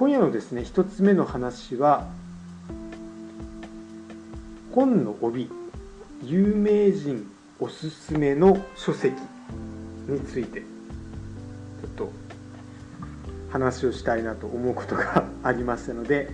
[0.00, 2.08] 今夜のですね1つ目の話は
[4.72, 5.50] 本の帯
[6.24, 9.14] 有名人おすすめの書籍
[10.08, 12.12] についてちょっと
[13.50, 16.28] 話をしたいなと思うことがありましたので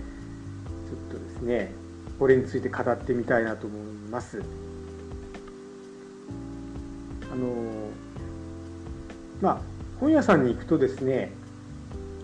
[0.87, 1.73] ちょっとですね
[2.19, 4.41] これについて語ってみたいなと思います。
[7.33, 7.89] あの
[9.41, 9.61] まあ
[9.99, 11.33] 本屋さんに行くとですね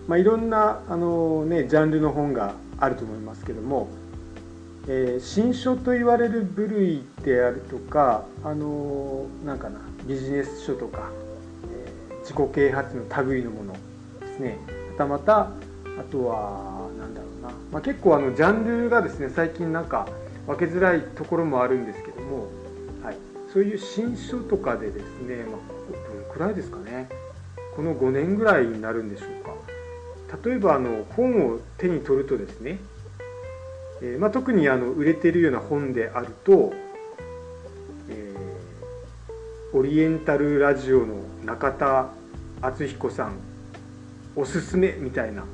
[0.06, 3.88] まあ、いろんなあの、ね、ジャンルの本があると思いますけども、
[4.86, 11.10] えー、新書と言われる部類であるとかあのなんかなビジネス書とか、
[11.72, 13.72] えー、自己啓発の類のもの
[14.20, 14.58] ですね。
[14.92, 20.06] またまたあとはなんだろうな、まあ、結構あのジャンルがですね最近なんか
[20.46, 22.48] 分けづらいところもあるんですけども、
[23.02, 23.16] はい、
[23.52, 27.08] そういう新書とかでですね、まあ、どのくらいですかね。
[27.74, 29.63] この5年ぐらいになるんでしょうか。
[30.42, 32.78] 例えばあの本を手に取るとですね、
[34.02, 36.72] えー、まあ、特にあの売れているような本であると、
[38.08, 42.08] えー、オリエンタルラジオの中田
[42.62, 43.36] 敦彦さん
[44.36, 45.44] おすすめみたいな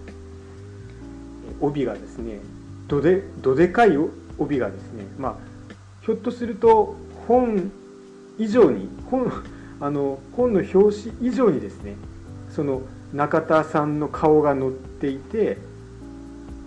[1.61, 2.41] 帯がですね
[2.89, 3.97] どでどでかい
[4.39, 5.35] 帯がですね、まあ、
[6.03, 6.97] ひょっとすると
[7.29, 7.71] 本
[8.39, 9.31] 以上に本
[9.81, 11.97] あの本の表紙以上にですね
[12.51, 15.59] その中田さんの顔が載っていて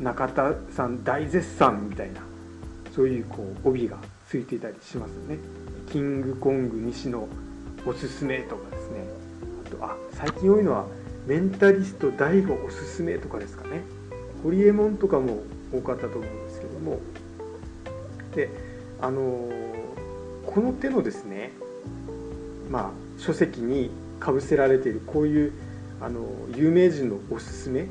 [0.01, 2.21] 中田さん大絶賛みたいな
[2.93, 5.37] そういうこう帯がついていたりしますよね。
[5.89, 7.27] キングコング西の
[7.85, 9.05] おすすめとかですね。
[9.65, 10.85] あとあ最近多いのは
[11.27, 13.81] メンタリスト DAIGO おすすめとかですかね。
[14.43, 16.99] ホリエモンとかも多かったと思うんですけども。
[18.35, 18.49] で
[18.99, 19.49] あの
[20.45, 21.51] この手のですね
[22.69, 25.53] まあ書籍にかぶせられているこういう
[26.03, 27.87] あの有名人のおすすめ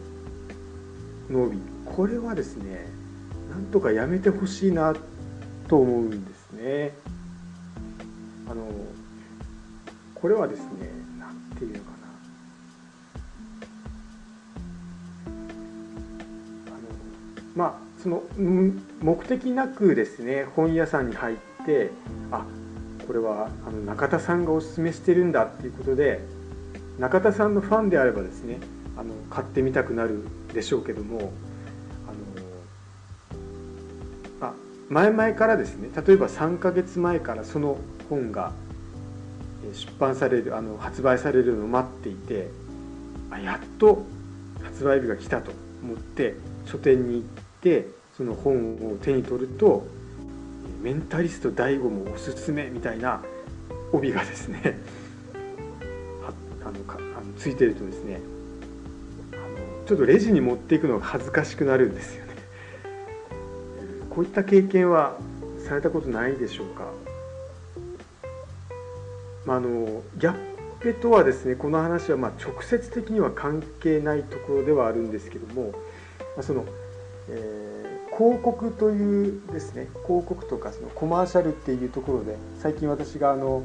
[1.30, 1.58] の帯。
[1.86, 2.86] これはですね
[3.50, 4.94] なんとかやめてほしいな
[5.66, 6.92] と思うんですね。
[8.50, 8.66] あの
[10.14, 11.96] これはですね何ていうのかな。
[16.66, 16.76] あの
[17.56, 18.24] まあその
[19.00, 21.90] 目的なくですね本屋さんに入って
[22.30, 22.44] あ
[23.06, 26.20] これはあの中田さんがおすすめしてるんだっていうことで
[26.98, 28.60] 中田さんのファンであればですね
[28.96, 31.32] あの買ってみたくなるでしょうけども
[34.40, 34.54] あの、あ、
[34.88, 38.52] 前々からですね例えば3ヶ月前からその本が
[39.72, 42.50] 出版されるあの発売されるのを待っていて
[43.30, 44.04] あやっと
[44.62, 45.52] 発売日が来たと
[45.82, 46.34] 思って
[46.66, 47.22] 書店に行っ
[47.62, 49.86] てその本を手に取ると
[50.82, 53.22] 「メンタリスト DAIGO もおすすめ」みたいな
[53.92, 54.78] 帯がですね
[57.38, 58.20] ついてるとですね
[59.32, 62.32] あのちょっとレジに持っていくのが恥ずかしくなるんですよね。
[64.10, 65.16] こういった経験は
[65.66, 66.84] されたことないでしょうか、
[69.46, 75.70] まあ、あのギャッペとはですねこの話はま直接的には関係ないところではあるんですけども、
[76.36, 76.66] まあ、その、
[77.30, 83.62] えー、広告というですね広告とかそのコマーシャルっていうところで最近私があの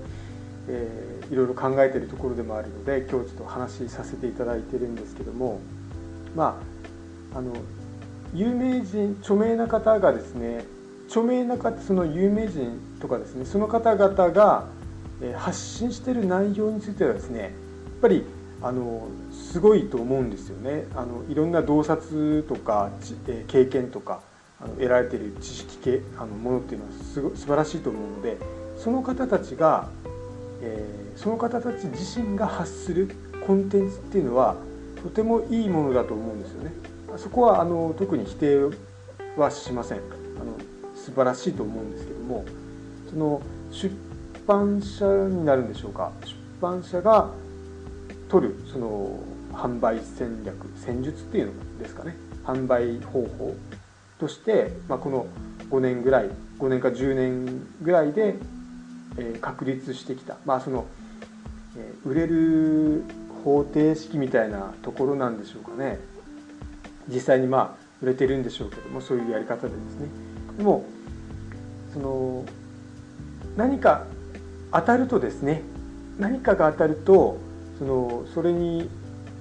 [0.69, 5.61] えー、いろいろ考えているところでもあるので今日ちょっと話させていただいてるんですけども
[6.35, 6.59] ま
[7.33, 7.53] ああの
[8.33, 10.65] 有名人著名な方がですね
[11.07, 14.65] 著名な方その有名人とかですねその方々が
[15.37, 17.51] 発信している内容についてはですねやっ
[18.01, 18.23] ぱり
[18.61, 20.85] あのすごいと思うんですよね。
[20.95, 22.89] あのいろんな洞察とか
[23.47, 24.21] 経験とか
[24.59, 28.37] あの得られている知識系あのものっていうのはすご素晴らしいと思うので
[28.77, 29.89] その方たちが
[30.61, 33.09] えー、その方たち自身が発する
[33.45, 34.55] コンテンツっていうのは
[35.01, 36.71] とてもいいものだと思うんですよね。
[37.17, 38.57] そこはあの特に否定
[39.37, 39.97] はしません。
[39.97, 40.01] あ
[40.43, 40.57] の
[40.95, 42.45] 素晴らしいと思うんですけども
[43.09, 43.41] その
[43.71, 43.95] 出
[44.45, 46.11] 版社になるんでしょうか。
[46.23, 47.29] 出版社が
[48.29, 49.19] 取るその
[49.53, 52.15] 販売戦略戦術っていうのですかね。
[52.43, 53.55] 販売方法
[54.19, 55.27] として、まあ、この
[55.69, 56.29] 5年ぐらい
[56.59, 58.35] 5年か10年ぐらいで
[59.17, 60.85] え確立してきた、まあ、その、
[61.77, 63.03] え売れる
[63.43, 65.99] 方程式みたいなところなんでしょうかね。
[67.07, 70.07] 実際にまあ売れてるんでしょうけどもそういうやり方でですね。
[70.57, 70.83] でも
[71.93, 72.45] その
[73.55, 74.05] 何か
[74.71, 75.61] 当たるとですね
[76.19, 77.37] 何かが当たると
[77.79, 78.89] そのそれに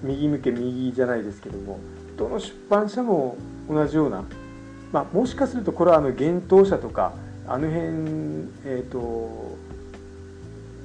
[0.02, 1.80] 右向け右じゃないですけども
[2.16, 3.36] どの出版社も
[3.68, 4.24] 同じような、
[4.92, 7.12] まあ、もしかするとこれはあの幻冬者とか
[7.48, 7.86] あの辺、
[8.64, 9.56] えーと、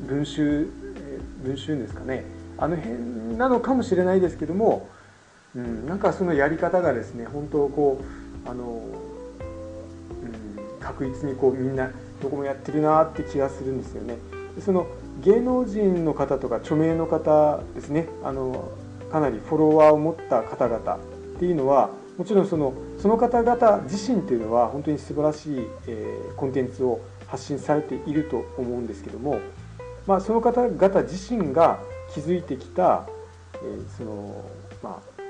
[0.08, 0.68] 文集
[1.44, 2.26] 文集ですかね
[2.58, 4.90] あの辺なのかもしれないですけども
[5.56, 8.02] うん、なんかそのやり方がですね本当こ
[8.46, 8.68] うあの、う
[10.78, 11.92] ん、確実にこうみんな
[12.22, 14.18] どこもやってるなって気がするんですよね。
[14.60, 14.88] その
[15.24, 18.72] 芸能人の方とか著名の方ですねあの
[19.12, 21.00] かなりフォロワーを持った方々っ
[21.40, 29.40] ていうのはもちろんそのその方々自身っていうのは本当に素晴らしい、えー、コンテンツを発信されていると思うんですけども、
[30.06, 31.80] まあ、その方々自身が
[32.14, 33.08] 築いてきた、
[33.56, 34.46] えー、その
[34.84, 35.22] まあ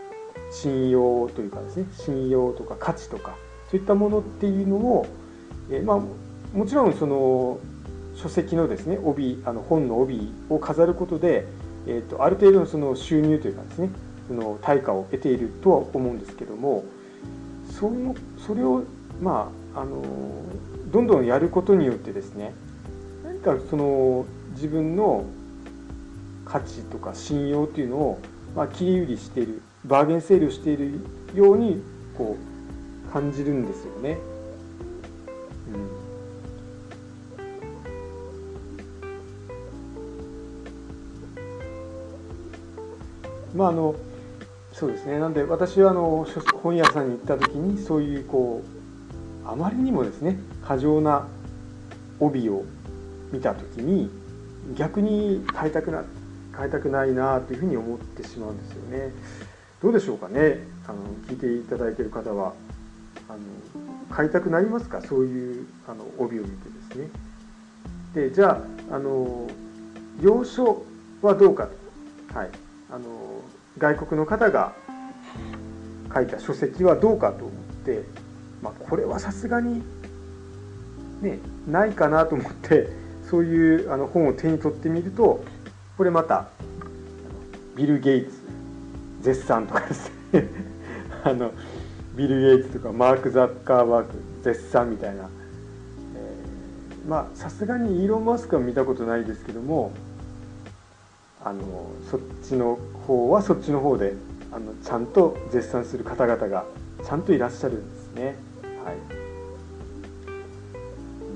[0.51, 3.35] 信用というかですね信用とか価値とか
[3.69, 5.07] そういったものっていうのを、
[5.69, 5.99] えー、まあ
[6.57, 7.57] もちろんその
[8.15, 11.45] 書籍のですね帯あの本の帯を飾ることで、
[11.87, 13.89] えーと、ある程度のその収入というかですね
[14.27, 16.83] その対価を得ているとは思うんですけども
[17.81, 18.83] そのそれを
[19.19, 20.03] まああの
[20.91, 22.53] どんどんやることによってですね
[23.23, 25.25] 何かその自分の
[26.45, 28.19] 価値とか信用というのを、
[28.55, 30.99] まあ、切り売りしているバーゲンセールしている
[31.33, 31.81] ように
[32.15, 34.19] こう感じるんですよね。
[43.55, 43.95] まああの
[44.81, 45.19] そうですね。
[45.19, 46.25] なんで私はあの
[46.63, 48.63] 本屋さんに行った時にそういうこ
[49.45, 51.27] うあまりにもですね過剰な
[52.19, 52.65] 帯を
[53.31, 54.09] 見た時に
[54.75, 56.03] 逆に買いたくな
[56.51, 59.13] 買いたくないなというふうに思ってしまうんですよね。
[59.83, 60.65] どうでしょうかね。
[60.87, 62.53] あの聞いていただいている方は
[63.29, 63.39] あの
[64.09, 64.99] 買いたくなりますか？
[65.03, 67.07] そういうあの帯を見てですね。
[68.15, 69.47] でじゃああの
[70.23, 70.81] 要所
[71.21, 71.69] はどうか
[72.33, 72.49] はい。
[72.89, 73.05] あの
[73.77, 74.73] 外国の方が
[76.13, 77.51] 書いた書籍はどうかと思っ
[77.85, 78.03] て、
[78.61, 79.81] まあ、これはさすがに、
[81.21, 82.89] ね、ないかなと思って
[83.29, 85.43] そういうあの本を手に取ってみると
[85.97, 86.49] これまた
[87.75, 88.31] ビル・ゲイツ
[89.21, 90.47] 絶賛とかですね。
[91.23, 91.51] あの
[92.15, 94.09] ビル・ゲイツとかマーク・ザッカーバーグ
[94.43, 95.29] 絶賛みたいな、
[96.15, 99.91] えー、まあさすがにイーロン・マスクは見たことないですけども
[101.43, 102.77] あのそっちの
[103.07, 104.13] 方はそっちの方で
[104.51, 106.65] あのちゃんと絶賛する方々が
[107.03, 108.35] ちゃんといらっしゃるんですね。
[108.85, 108.95] はい
[111.23, 111.29] う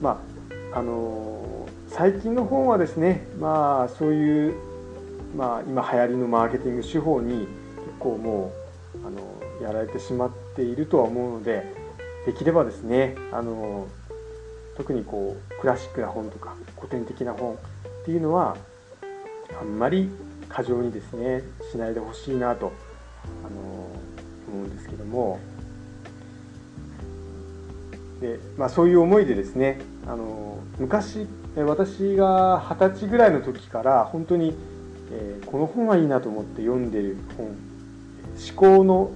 [0.00, 0.22] ん、ま
[0.72, 4.54] ああの最近の本はですねまあそういう、
[5.36, 7.48] まあ、今流行りのマーケティング手法に結
[7.98, 8.52] 構も
[9.02, 9.18] うあの
[9.60, 11.74] やられてしまっているとは思うので
[12.26, 13.86] できればですねあの
[14.76, 17.56] 特にこうクラシックな本とか古典的な本っ
[18.04, 18.56] ていうのは
[19.58, 20.10] あんまり
[20.48, 22.72] 過剰にですねしないでほしいなと
[23.44, 23.58] あの
[24.52, 25.38] 思うんですけども。
[28.20, 31.26] で、まあ、そういう思いでですねあの昔
[31.56, 34.54] 私が二十歳ぐらいの時から本当に、
[35.10, 37.56] えー、この本はいいなと思って読んでる本思
[38.56, 39.14] 考の思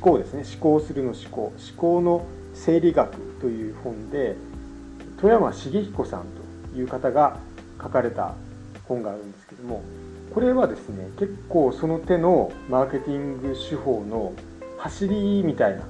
[0.00, 4.36] 考ですね思考するの思考思考の生理学という本で
[5.20, 6.24] 富山茂彦さん
[6.72, 7.38] という方が
[7.80, 8.34] 書かれた
[8.90, 9.82] 本があるんですけども
[10.34, 14.32] これはですね結構その手のマーケティング手法の
[14.78, 15.82] 走りみたいな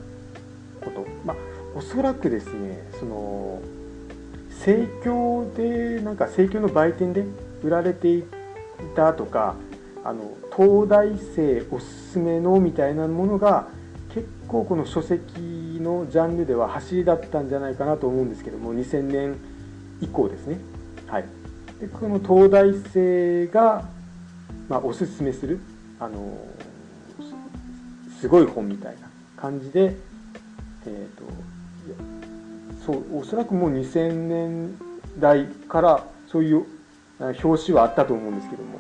[0.81, 1.07] こと。
[1.25, 1.37] まあ
[1.75, 3.61] おそらくですねその
[4.65, 7.25] 盛況でなんか盛況の売店で
[7.63, 8.25] 売られてい
[8.97, 9.55] たとか
[10.05, 13.69] あの東大生おすすめのみたいなものが
[14.13, 19.37] 結構この書籍のジャンルでは走りだったんじゃないかなと思うんですけども2000年
[20.01, 20.59] 以降ですね。
[21.81, 23.89] でこの東大生が、
[24.69, 25.61] まあ、おすすめする
[25.99, 26.37] あの
[28.21, 29.97] すごい本みたいな感じで、
[30.87, 31.25] えーと、
[32.85, 34.79] そうおそらくもう2000年
[35.19, 36.67] 代からそういう
[37.19, 38.79] 表紙はあったと思うんですけども。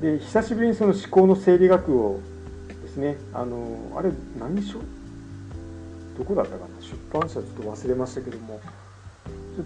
[0.00, 2.20] で久しぶりにその思考の生理学を
[2.82, 4.80] ですねあのあれ何しょ
[6.18, 6.66] どこだったかな？
[6.80, 8.60] 出版社ちょっと忘れましたけども。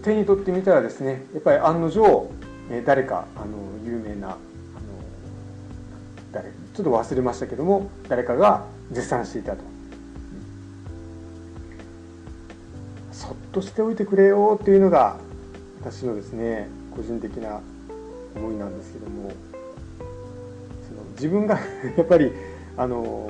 [0.03, 2.29] 手に取ってみたらですねやっぱり案の定
[2.85, 4.37] 誰かあの有名なあの
[6.33, 9.57] 誰ちょっと忘れましたけども誰かが絶賛していたと、
[13.11, 15.17] そっとしておいてくれよっていうのが
[15.81, 17.61] 私のですね個人的な
[18.35, 19.31] 思いなんですけども
[20.87, 21.59] その自分が
[21.97, 22.31] やっぱり
[22.75, 23.29] あの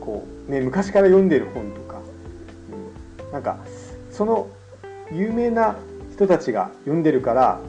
[0.00, 2.00] こうね昔から読んでいる本とか、
[3.24, 3.58] うん、なんか
[4.10, 4.48] その
[5.12, 5.76] 有名な
[6.12, 7.60] 人たちが読んでるから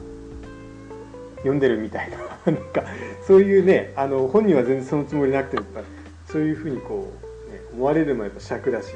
[1.38, 2.18] 読んでるみたいな
[2.50, 2.84] なんか
[3.26, 5.66] そういうねあの本人は全然そのつもりなくても
[6.26, 7.12] そういうふうにこ
[7.48, 8.94] う、ね、思われるのはやっぱ尺だし、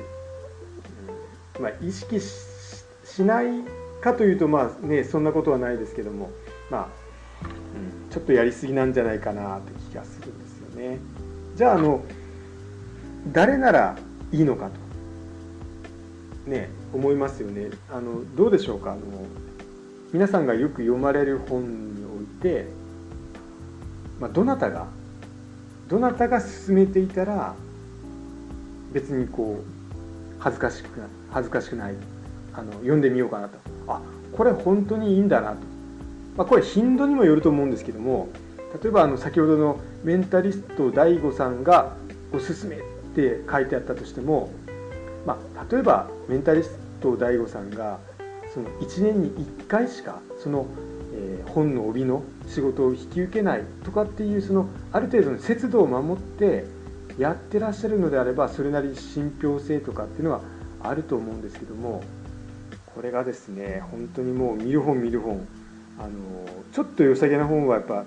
[1.58, 3.46] うん、まあ、意識しない
[4.00, 6.30] かというとまあねそんなことはないですけども
[6.70, 6.88] まあ、
[7.44, 10.98] うん、ちょっとやりすぎなんじゃないかなって気がするんですよね。
[11.54, 12.02] じゃああの
[13.32, 13.96] 誰なら
[14.32, 14.91] いいのかと。
[16.46, 17.70] ね思いますよね。
[17.90, 18.92] あのどうでしょうか？
[18.92, 19.02] あの
[20.12, 22.66] 皆さんがよく読まれる本において、
[24.20, 24.86] まあ、どなたが
[25.88, 27.54] どなたが進めていたら
[28.92, 29.64] 別にこう
[30.38, 31.94] 恥ずかしくな恥ずかしくない
[32.52, 33.58] あの読んでみようかなと。
[33.88, 34.00] あ
[34.32, 35.56] これ本当にいいんだなと、
[36.36, 38.28] まあ、これ頻度にもよると思うんですけども
[38.82, 41.94] 例えばあの先ほどのメンタリスト DAIGO さんが
[42.32, 42.80] おすすめっ
[43.14, 44.50] て書いてあったとしても、
[45.26, 47.98] まあ、例えばメンタリスト DAIGO さんが
[48.52, 50.66] その1年に1回しかその、
[51.14, 56.64] えー、本の帯の仕事を引き受けないとかっていうそのある程度の節度を守って
[57.18, 60.40] やってらっしゃるのであればそれなりに信憑性とかっていうのは
[60.82, 62.02] あると思うんですけども
[62.94, 65.46] これがですね本当にもう見る本見る本。
[65.98, 66.10] あの
[66.72, 68.04] ちょっと良さげな本はやっぱ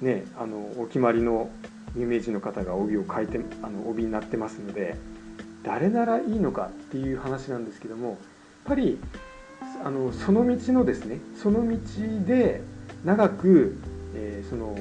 [0.00, 1.50] ねあのお決まりの
[1.96, 4.96] 有名人の方が帯を書いてあの帯になってますので
[5.64, 8.16] 誰ならいいのかっていう話なんですけどもやっ
[8.66, 8.98] ぱり
[9.84, 11.76] あのその道のですねその道
[12.26, 12.62] で
[13.04, 13.76] 長く、
[14.14, 14.76] えー、その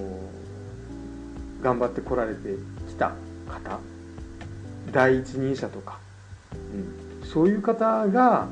[1.61, 2.55] 頑張ってこられて
[2.87, 3.13] きた
[3.49, 3.79] 方
[4.91, 5.97] 第一人者とか、
[7.21, 8.47] うん、そういう方が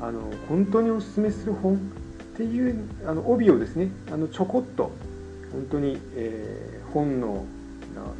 [0.00, 1.78] あの本当におすすめする本っ
[2.36, 4.92] ていうあの帯をですねあのちょこっと
[5.52, 7.44] 本当に、えー、本の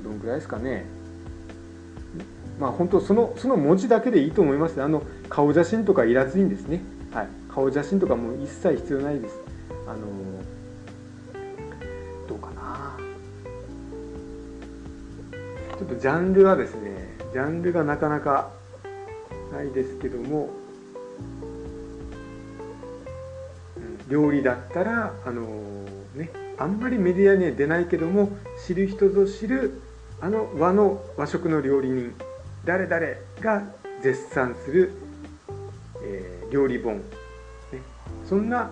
[0.04, 0.84] どんぐらいですかね
[2.58, 4.82] まあ本当そのその文字だけでいいと思います。
[4.82, 6.82] あの顔写真とかいらずにですね、
[7.12, 9.36] はい、顔写真とかも一切必要ないです。
[9.86, 10.00] あの
[12.28, 12.96] どうかな。
[15.78, 18.50] ちょっとジャンルはですねジャンルがなかなか
[19.52, 20.50] ないですけども、
[23.76, 25.42] うん、料理だったらあの
[26.14, 28.30] ねあんまりメディアには出ないけども
[28.66, 29.80] 知る人ぞ知る
[30.20, 32.14] あの和の和食の料理人
[32.64, 33.06] 誰々
[33.40, 33.62] が
[34.02, 34.92] 絶賛する、
[36.04, 37.02] えー、料理本、ね、
[38.28, 38.70] そんな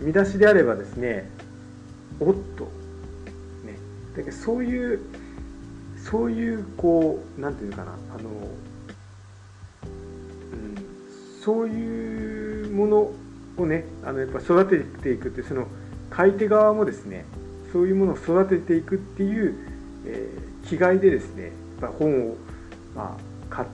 [0.00, 1.30] 見出しであればですね
[2.20, 2.64] おっと、
[3.64, 3.78] ね、
[4.16, 5.00] だけどそういう
[6.10, 7.92] そういうこう何て言うかな。
[7.92, 8.28] あの、
[10.52, 10.74] うん、
[11.42, 13.10] そういうもの
[13.56, 15.66] をねあのやっぱ育てていくってその
[16.10, 17.24] 買い手側もですね
[17.72, 19.54] そういうものを育てていくっていう、
[20.06, 21.44] えー、気概でですね
[21.80, 22.36] やっぱ本を、
[22.94, 23.16] ま
[23.50, 23.66] あ、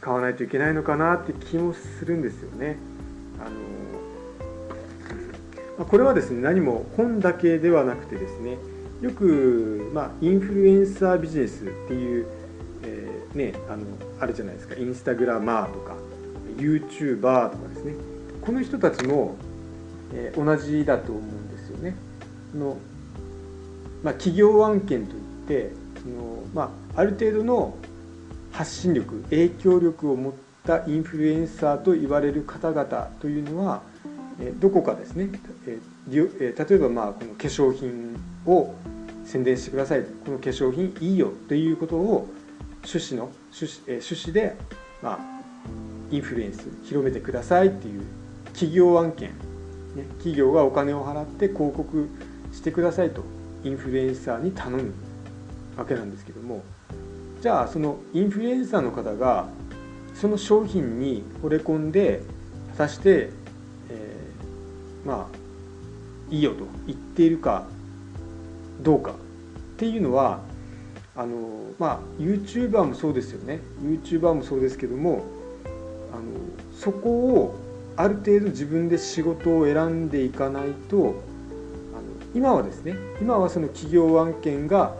[0.00, 2.76] 買わないといけないのかなって気もするんですよね。
[3.40, 3.48] あ
[5.80, 8.56] のこれはですね何も本だけではなくてですね
[9.02, 12.26] よく、まあ、インフルエンサービジネスっていう、
[12.82, 13.84] えー、ね、あの
[14.18, 15.96] あるじゃないですかインスタグラマーとか
[16.56, 17.94] YouTuber とかですね
[18.40, 19.36] この人たちも、
[20.14, 21.94] えー、同じだと思うんですよね。
[22.54, 22.78] の
[24.02, 27.76] まあ、企業案件といってその、まあ、ある程度の
[28.56, 30.32] 発信力影響力を持っ
[30.64, 33.82] たインフルエンサーと言われる方々というのは
[34.58, 35.28] どこかですね。
[35.66, 35.78] 例
[36.48, 38.74] えばまあこの化粧品を
[39.26, 40.04] 宣伝してください。
[40.24, 42.28] この化粧品いいよということを
[42.82, 44.56] 趣旨の趣旨趣旨で
[45.02, 45.18] まあ
[46.10, 48.02] インフルエンス広めてくださいっていう
[48.54, 49.32] 企業案件、
[50.16, 52.08] 企業がお金を払って広告
[52.52, 53.22] してくださいと
[53.64, 54.94] インフルエンサーに頼む
[55.76, 56.64] わけなんですけども。
[57.40, 59.48] じゃあそのインフルエンサーの方が
[60.14, 62.22] その商品に惚れ込んで
[62.72, 63.30] 果たして、
[63.90, 65.36] えー、まあ
[66.30, 67.66] いいよと言っているか
[68.82, 69.14] どうかっ
[69.76, 70.40] ていうのは
[71.14, 73.60] あのまあ YouTuber もそうですよね。
[73.82, 75.24] YouTuber もそうですけども
[76.12, 76.22] あの
[76.74, 77.54] そこを
[77.96, 81.14] ある程度自分で仕事を選んでいかないとあの
[82.34, 84.94] 今はですね今はその企業案件が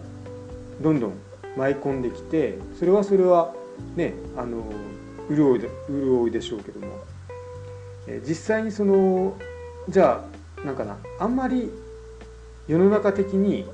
[0.82, 1.12] どんどん
[1.56, 3.54] 舞い込んできてそれはそれは
[3.94, 4.64] ねあの
[5.28, 6.86] 潤いで潤いでしょうけども、
[8.06, 9.36] え実際にその
[9.88, 10.24] じゃ
[10.62, 11.70] あなんかなあんまり
[12.68, 13.66] 世の中的に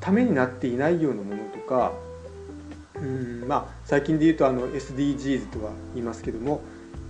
[0.00, 1.92] ためになっていないようなものとか
[2.96, 6.60] うんまあ最近で言うとあの SDGs とは言いますけども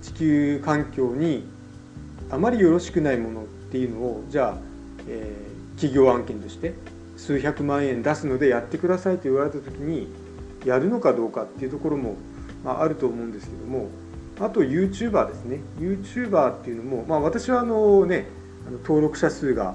[0.02, 1.46] 地球環境に
[2.30, 4.58] あまりよろしくないものっていうのをじゃあ、
[5.08, 6.74] えー、企業案件として
[7.24, 10.08] 数百万円出すのでやってくださいと言われた時に
[10.66, 12.16] やるのかどうかっていうところも、
[12.62, 13.88] まあ、ると思うんですけども
[14.40, 15.60] あと YouTuber ですね。
[15.78, 18.26] YouTuber っていうのも、まあ、私はあのね
[18.82, 19.74] 登録者数が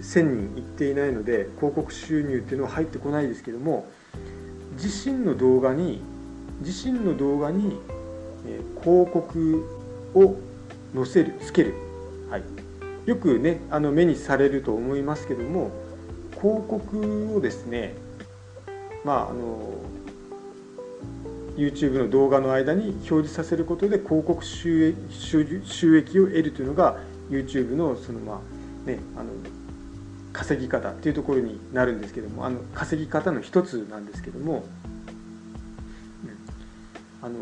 [0.00, 3.86] 1000人いっていないので広告収入っていうのは入ってこないですけども
[4.74, 6.02] 自身の動画に
[6.60, 7.80] 自身の動画に
[8.82, 9.66] 広告
[10.14, 10.36] を
[10.94, 11.74] 載せるつける、
[12.30, 12.42] はい、
[13.06, 15.70] よくねあの目にされると思いますけども
[16.40, 17.94] 広告をですね
[19.04, 19.74] まああの
[21.56, 24.96] YouTube の動画の間に表示させることで広告収益
[25.64, 28.40] 収益を得るというのが YouTube のそのま
[28.86, 29.30] あねあの
[30.32, 34.64] 稼ぎ方っていうところになるんですけどもあの稼ぎ方の一つなんですけども、
[36.24, 37.34] うん、あの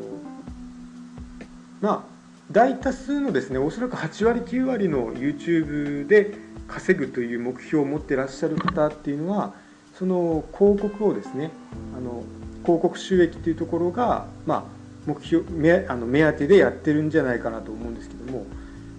[1.80, 2.18] まあ
[2.50, 6.34] 大多数のですねおそらく8割9割の YouTube で
[6.68, 9.54] 稼ぐという目標を持ってらっしゃる方っていうのは
[9.98, 11.50] その広告をですね
[11.96, 12.22] あの
[12.62, 14.64] 広告収益っていうところが、まあ、
[15.06, 18.46] 目標目あの目当てでやってるんじゃないかなと思うんですけども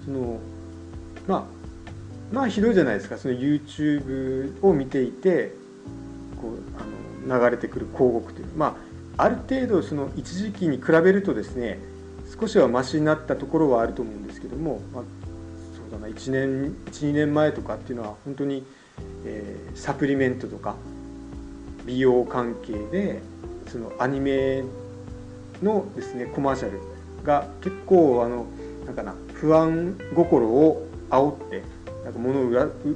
[0.03, 0.39] その
[1.27, 1.43] まあ
[2.33, 3.17] まあひどいじゃないですか。
[3.17, 5.53] その YouTube を見ていて
[6.41, 8.77] こうあの流れてくる広告というま
[9.17, 11.79] あある程度その一時期に比べるとですね
[12.39, 15.03] 少しはマシになったところはあると思うんですけども、まあ、
[15.89, 18.65] うだな1年12年前とかっていうのは本当に、
[19.25, 20.75] えー、サプリメントとか
[21.85, 23.21] 美容関係で
[23.67, 24.63] そのアニメ
[25.61, 26.79] のですねコマーシャル
[27.23, 28.45] が結構あの
[28.85, 31.63] なんかな不安心を煽って
[32.03, 32.45] なんか物を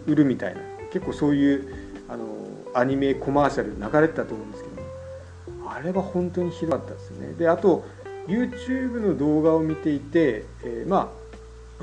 [0.06, 2.26] 売るみたいな結構そういうあの
[2.74, 7.34] アニメコマーシャル流れてたと思うんですけどあれは本当にひどかったですね。
[7.34, 7.86] であと
[8.28, 11.23] YouTube の動画を見ていて、えー、まあ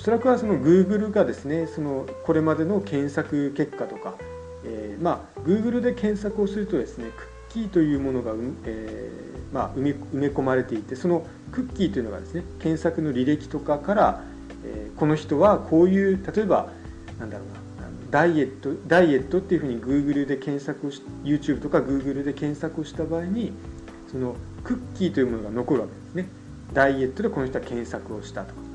[0.01, 4.15] おそらくはその Google がですねそのこれまでの検索結果とか、
[4.65, 8.33] えー、まあ Google で検索をするとですねクッキーというものが、
[8.65, 14.25] えー、まあ、埋め埋め込まれていてそのクッキーというのがですね検索の履歴とかから、
[14.65, 16.71] えー、この人はこういう例えば
[17.19, 17.61] なんだろうな
[18.11, 23.53] ダイエットダイエットっていうふうに Google で検索をし YouTube とか Google で検索をした場合に
[24.11, 26.27] そのクッキーというものが残るわけですね。
[26.73, 28.70] ダイエットでこの人は検索をしたとか。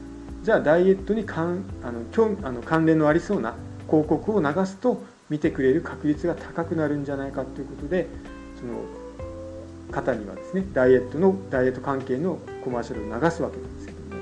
[0.45, 3.55] じゃあダイエットに関あの興あの関連のありそうな
[3.87, 8.05] 広告を流すと見てくれる確率が高くなるんじゃないかということで
[8.59, 8.83] その
[9.91, 14.21] 方にはですねダイエットのダイエット関係のコマーシャルを流すわけなんですけども。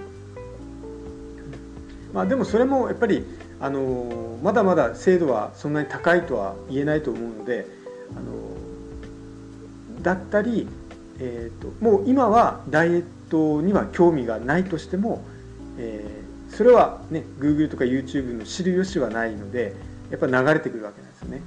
[2.13, 3.25] まあでもそれもやっぱり
[3.59, 7.67] あのまだまだ精度はそんなに高いとは言えないと思うので
[8.15, 10.69] あのだったり
[11.19, 15.23] えーと、もう今はダイエットには興味がないとしても、
[15.77, 19.75] えー、それはね Google とか YouTube の知る由はないので
[20.09, 21.41] やっぱ流れてくるわけなんですよね。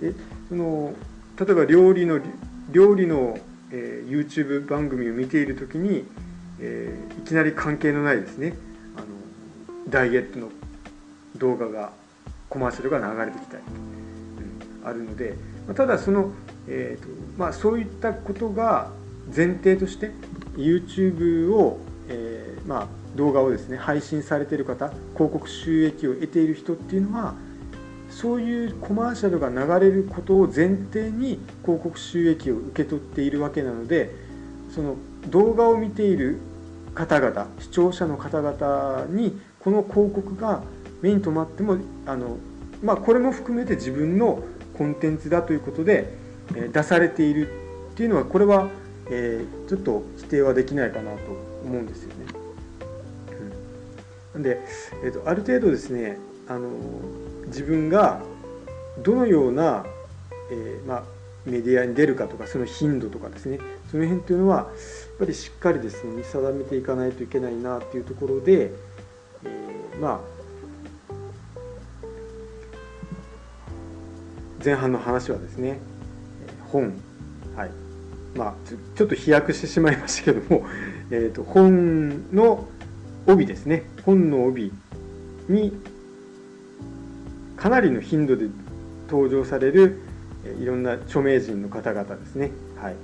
[0.00, 0.14] で
[0.48, 0.94] その
[1.38, 2.20] 例えば料理の
[2.70, 3.38] 料理の、
[3.70, 6.04] えー、YouTube 番組を見ている時に、
[6.60, 8.54] えー、いきなり関係のないですね
[8.96, 9.06] あの
[9.88, 10.50] ダイエットの
[11.36, 11.92] 動画が
[12.48, 13.62] コマーシャルが流れてきたり、
[14.82, 15.34] うん、あるので
[15.66, 16.32] まあただその
[16.68, 18.90] えーとまあ、そういったことが
[19.34, 20.12] 前提として
[20.54, 21.80] YouTube を、
[22.68, 27.34] まあ、動画をですね配信されている方広告収益を得ている人っていうのは
[28.10, 34.14] そういうコマーシャルが流れることを前提に広告収益を受け取っているわけなので
[34.74, 34.96] その
[35.28, 36.38] 動画を見ている
[36.94, 40.62] 方々視聴者の方々にこの広告が
[41.00, 42.36] 目に留まってもあの、
[42.82, 44.42] まあ、これも含めて自分の
[44.76, 46.12] コンテンツだということで
[46.72, 47.48] 出されている
[47.92, 48.68] っていうのはこれは、
[49.10, 51.20] えー、ちょっと否定はできないかなと
[51.64, 52.37] 思うんですよね。
[54.42, 54.60] で、
[55.02, 56.70] えーと、ある程度ですねあの
[57.46, 58.20] 自分が
[59.02, 59.84] どのような、
[60.50, 61.02] えー、まあ、
[61.44, 63.58] メディアに出るかとかその頻度とかですね
[63.90, 64.66] その辺っていうのはやっ
[65.18, 68.70] ぱりしっかりですね見定めていかないといけないなっていうところで、
[69.44, 70.38] えー、まあ
[74.64, 75.78] 前半の話はですね
[76.70, 76.92] 本、
[77.56, 77.70] はい。
[78.34, 78.54] まあ、
[78.96, 80.66] ちょっと飛躍してしまいましたけども、
[81.10, 82.68] えーと、本の
[83.28, 83.84] 帯ですね。
[84.04, 84.72] 本の帯
[85.48, 85.72] に
[87.56, 88.46] かなりの頻度で
[89.08, 90.00] 登場される
[90.60, 92.96] いろんな著名人の方々ですね、はい、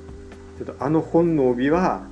[0.59, 2.03] ちょっとあの本の帯は、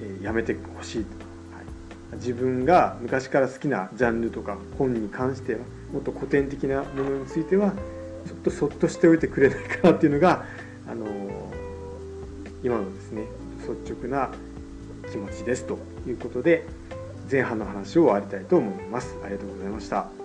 [0.00, 1.10] え、やめてほしいと、
[1.54, 5.60] はい、自分が昔から好きなジャンルとか本に関しては
[5.92, 7.72] もっと古典的なものについては
[8.26, 10.44] ちょっとそっとしておいてくれないかなっていうのが
[10.88, 11.06] あの
[12.62, 13.26] 今のですね
[13.60, 14.30] 率直な
[15.10, 16.66] 気持ちですということで
[17.30, 19.16] 前半の話を終わりたいと思います。
[19.22, 20.17] ありがとうございました。